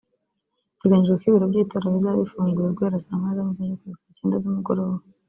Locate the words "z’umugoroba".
4.43-4.95